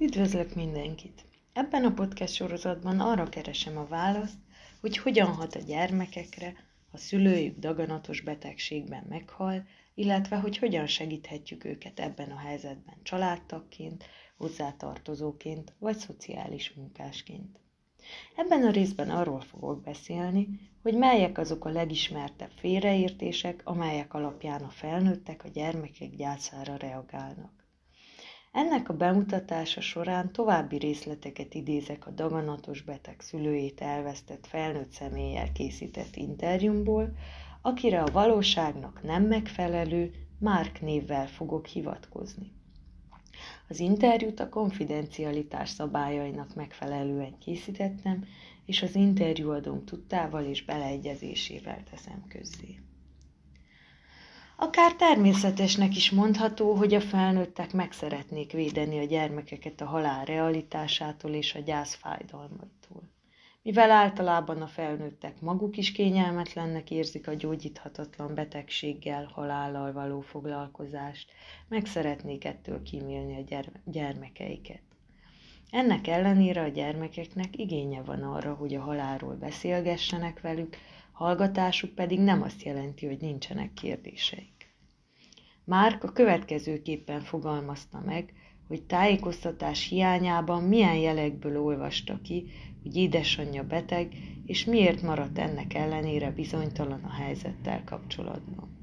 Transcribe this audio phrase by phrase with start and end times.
[0.00, 1.24] Üdvözlök mindenkit!
[1.52, 4.38] Ebben a podcast sorozatban arra keresem a választ,
[4.80, 6.54] hogy hogyan hat a gyermekekre,
[6.90, 14.04] ha szülőjük daganatos betegségben meghal, illetve hogy hogyan segíthetjük őket ebben a helyzetben családtagként,
[14.36, 17.58] hozzátartozóként vagy szociális munkásként.
[18.36, 20.48] Ebben a részben arról fogok beszélni,
[20.82, 27.67] hogy melyek azok a legismertebb félreértések, amelyek alapján a felnőttek a gyermekek gyászára reagálnak.
[28.52, 36.16] Ennek a bemutatása során további részleteket idézek a daganatos beteg szülőjét elvesztett felnőtt személlyel készített
[36.16, 37.16] interjúmból,
[37.62, 42.52] akire a valóságnak nem megfelelő Márk névvel fogok hivatkozni.
[43.68, 48.24] Az interjút a konfidencialitás szabályainak megfelelően készítettem,
[48.66, 52.78] és az interjúadónk tudtával és beleegyezésével teszem közzé.
[54.60, 61.30] Akár természetesnek is mondható, hogy a felnőttek meg szeretnék védeni a gyermekeket a halál realitásától
[61.30, 63.02] és a gyász fájdalmaitól.
[63.62, 71.30] Mivel általában a felnőttek maguk is kényelmetlennek érzik a gyógyíthatatlan betegséggel, halállal való foglalkozást,
[71.68, 74.82] meg szeretnék ettől kímélni a gyermekeiket.
[75.70, 80.76] Ennek ellenére a gyermekeknek igénye van arra, hogy a halálról beszélgessenek velük,
[81.18, 84.74] hallgatásuk pedig nem azt jelenti, hogy nincsenek kérdéseik.
[85.64, 88.32] Márk a következőképpen fogalmazta meg,
[88.68, 92.46] hogy tájékoztatás hiányában milyen jelekből olvasta ki,
[92.82, 94.14] hogy édesanyja beteg,
[94.46, 98.76] és miért maradt ennek ellenére bizonytalan a helyzettel kapcsolatban.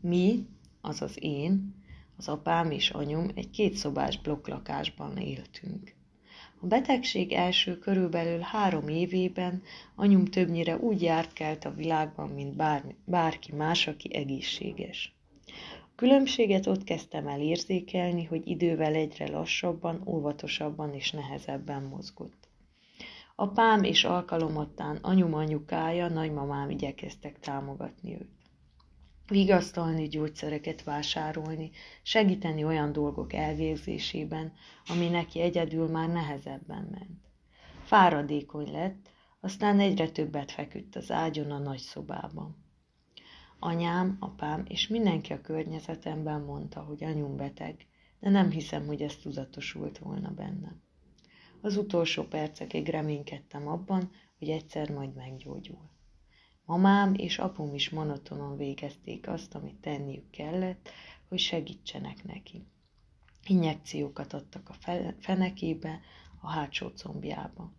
[0.00, 0.46] Mi,
[0.80, 1.74] azaz én,
[2.16, 5.94] az apám és anyum egy kétszobás blokklakásban éltünk.
[6.62, 9.62] A betegség első körülbelül három évében
[9.94, 15.14] anyum többnyire úgy járt kelt a világban, mint bár, bárki más, aki egészséges.
[15.80, 22.48] A különbséget ott kezdtem el érzékelni, hogy idővel egyre lassabban, óvatosabban és nehezebben mozgott.
[23.36, 28.39] Apám és alkalomattán anyum anyukája, nagymamám igyekeztek támogatni őt
[29.30, 31.70] vigasztalni, gyógyszereket vásárolni,
[32.02, 34.52] segíteni olyan dolgok elvégzésében,
[34.86, 37.30] ami neki egyedül már nehezebben ment.
[37.84, 39.08] Fáradékony lett,
[39.40, 42.56] aztán egyre többet feküdt az ágyon a nagy szobában.
[43.58, 47.86] Anyám, apám és mindenki a környezetemben mondta, hogy anyum beteg,
[48.20, 50.82] de nem hiszem, hogy ez tudatosult volna bennem.
[51.60, 55.90] Az utolsó percekig reménykedtem abban, hogy egyszer majd meggyógyul.
[56.70, 60.88] Mamám és apum is monotonon végezték azt, amit tenniük kellett,
[61.28, 62.66] hogy segítsenek neki.
[63.46, 66.00] Injekciókat adtak a fenekébe,
[66.40, 67.72] a hátsó combjába.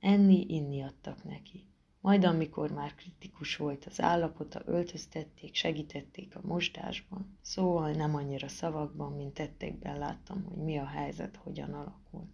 [0.00, 1.66] Enni, inni adtak neki.
[2.00, 7.38] Majd amikor már kritikus volt az állapota, öltöztették, segítették a mosdásban.
[7.42, 12.28] Szóval nem annyira szavakban, mint tettekben láttam, hogy mi a helyzet, hogyan alakul.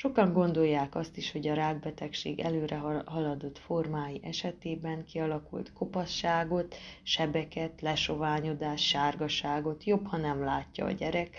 [0.00, 2.76] Sokan gondolják azt is, hogy a rákbetegség előre
[3.06, 11.36] haladott formái esetében kialakult kopasságot, sebeket, lesoványodás, sárgaságot jobb, ha nem látja a gyerek,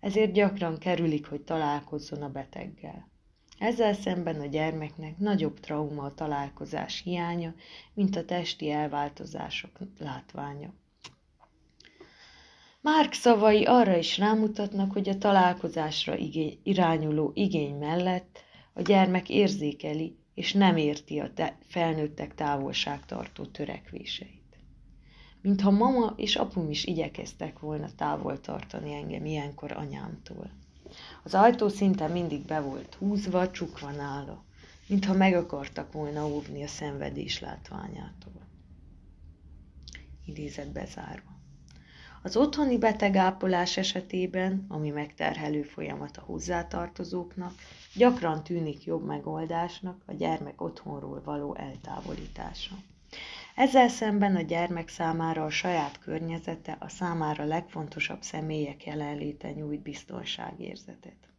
[0.00, 3.08] ezért gyakran kerülik, hogy találkozzon a beteggel.
[3.58, 7.54] Ezzel szemben a gyermeknek nagyobb trauma a találkozás hiánya,
[7.94, 10.72] mint a testi elváltozások látványa.
[12.82, 18.38] Márk szavai arra is rámutatnak, hogy a találkozásra igény, irányuló igény mellett
[18.72, 24.58] a gyermek érzékeli és nem érti a te, felnőttek távolságtartó törekvéseit.
[25.42, 30.50] Mintha mama és apum is igyekeztek volna távol tartani engem ilyenkor anyámtól.
[31.22, 34.44] Az ajtó szinte mindig be volt húzva, csukva nála,
[34.86, 38.48] mintha meg akartak volna óvni a szenvedés látványától.
[40.24, 41.39] Idézet bezárva.
[42.22, 47.52] Az otthoni betegápolás esetében, ami megterhelő folyamat a hozzátartozóknak,
[47.94, 52.74] gyakran tűnik jobb megoldásnak a gyermek otthonról való eltávolítása.
[53.54, 61.29] Ezzel szemben a gyermek számára a saját környezete a számára legfontosabb személyek jelenléte nyújt biztonságérzetet.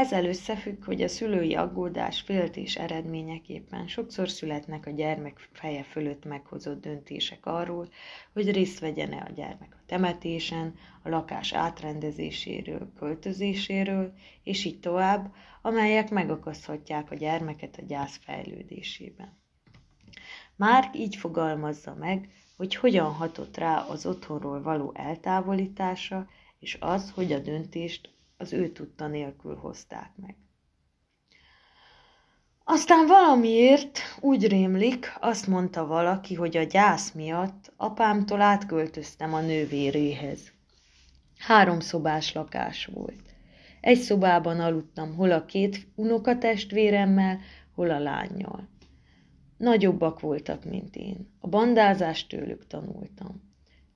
[0.00, 6.80] Ezzel összefügg, hogy a szülői aggódás, féltés eredményeképpen sokszor születnek a gyermek feje fölött meghozott
[6.80, 7.88] döntések arról,
[8.32, 14.12] hogy részt vegyene a gyermek a temetésen, a lakás átrendezéséről, költözéséről,
[14.42, 19.38] és így tovább, amelyek megakaszthatják a gyermeket a gyász fejlődésében.
[20.56, 27.32] Márk így fogalmazza meg, hogy hogyan hatott rá az otthonról való eltávolítása, és az, hogy
[27.32, 30.36] a döntést az ő tudta nélkül hozták meg.
[32.64, 40.52] Aztán valamiért úgy rémlik, azt mondta valaki, hogy a gyász miatt apámtól átköltöztem a nővéréhez.
[41.38, 43.34] Három szobás lakás volt.
[43.80, 47.40] Egy szobában aludtam hol a két unokatestvéremmel,
[47.74, 48.68] hol a lányjal.
[49.56, 51.36] Nagyobbak voltak, mint én.
[51.40, 53.49] A bandázást tőlük tanultam.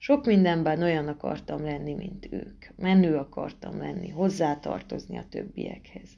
[0.05, 2.65] Sok mindenben olyan akartam lenni, mint ők.
[2.77, 6.09] Menő akartam lenni, hozzátartozni a többiekhez.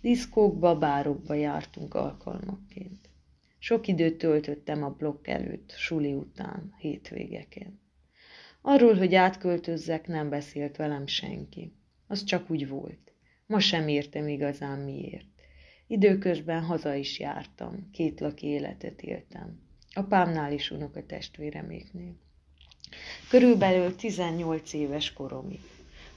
[0.00, 3.10] Diszkókba, bárokba jártunk alkalmakként.
[3.58, 7.80] Sok időt töltöttem a blokk előtt, suli után, hétvégeken.
[8.62, 11.72] Arról, hogy átköltözzek, nem beszélt velem senki.
[12.06, 13.12] Az csak úgy volt.
[13.46, 15.26] Ma sem értem igazán miért.
[15.86, 19.60] Időközben haza is jártam, két laki életet éltem.
[19.94, 22.22] Apámnál is unok testvéreméknél.
[23.28, 25.60] Körülbelül 18 éves koromig.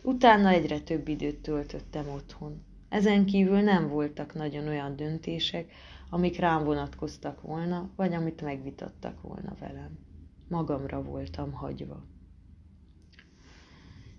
[0.01, 2.62] Utána egyre több időt töltöttem otthon.
[2.89, 5.71] Ezen kívül nem voltak nagyon olyan döntések,
[6.09, 9.97] amik rám vonatkoztak volna, vagy amit megvitattak volna velem.
[10.47, 12.03] Magamra voltam hagyva.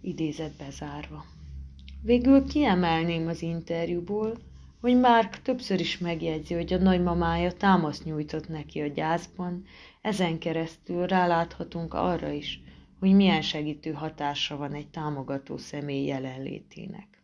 [0.01, 1.25] Idézet bezárva.
[2.03, 4.39] Végül kiemelném az interjúból,
[4.81, 9.65] hogy Mark többször is megjegyzi, hogy a nagymamája támaszt nyújtott neki a gyászban,
[10.03, 12.61] ezen keresztül ráláthatunk arra is,
[13.01, 17.23] hogy milyen segítő hatása van egy támogató személy jelenlétének.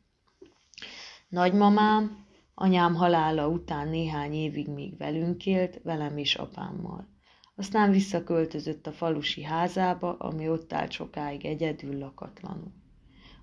[1.29, 7.09] Nagymamám, anyám halála után néhány évig még velünk élt, velem és apámmal.
[7.57, 12.73] Aztán visszaköltözött a falusi házába, ami ott állt sokáig egyedül lakatlanul.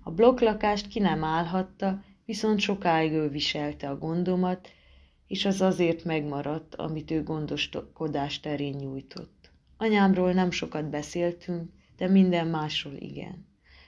[0.02, 4.68] A blokklakást ki nem állhatta, viszont sokáig ő viselte a gondomat,
[5.26, 9.50] és az azért megmaradt, amit ő gondoskodás terén nyújtott.
[9.76, 13.46] Anyámról nem sokat beszéltünk, de minden másról igen.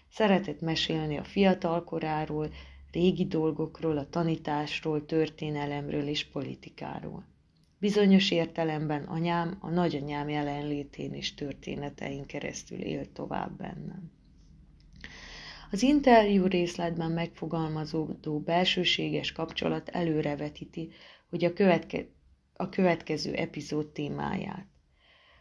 [0.08, 2.50] Szeretett mesélni a fiatal koráról,
[2.92, 7.24] régi dolgokról, a tanításról, történelemről és politikáról.
[7.78, 14.10] Bizonyos értelemben anyám a nagyanyám jelenlétén és történetein keresztül élt tovább bennem.
[15.74, 20.90] Az interjú részletben megfogalmazódó belsőséges kapcsolat előrevetíti,
[21.30, 22.06] hogy a, követke,
[22.56, 24.66] a következő epizód témáját.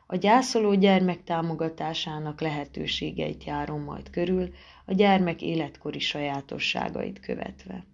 [0.08, 4.54] A gyászoló gyermek támogatásának lehetőségeit járom majd körül,
[4.86, 7.86] a gyermek életkori sajátosságait követve.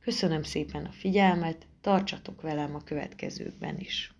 [0.00, 4.15] Köszönöm szépen a figyelmet, tartsatok velem a következőkben is.